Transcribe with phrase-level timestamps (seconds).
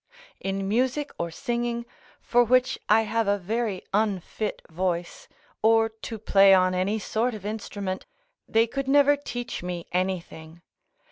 [0.39, 1.85] In music or singing,
[2.21, 5.27] for which I have a very unfit voice,
[5.61, 8.07] or to play on any sort of instrument,
[8.49, 10.63] they could never teach me anything.